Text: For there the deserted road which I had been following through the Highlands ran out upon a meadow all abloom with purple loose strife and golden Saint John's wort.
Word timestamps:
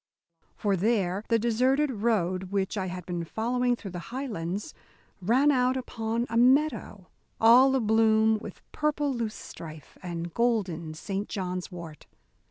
For 0.55 0.75
there 0.75 1.23
the 1.27 1.37
deserted 1.37 1.91
road 1.91 2.45
which 2.45 2.75
I 2.75 2.87
had 2.87 3.05
been 3.05 3.23
following 3.23 3.75
through 3.75 3.91
the 3.91 3.99
Highlands 4.09 4.73
ran 5.21 5.51
out 5.51 5.77
upon 5.77 6.25
a 6.27 6.37
meadow 6.37 7.07
all 7.39 7.75
abloom 7.75 8.39
with 8.39 8.63
purple 8.71 9.13
loose 9.13 9.35
strife 9.35 9.99
and 10.01 10.33
golden 10.33 10.95
Saint 10.95 11.29
John's 11.29 11.71
wort. 11.71 12.07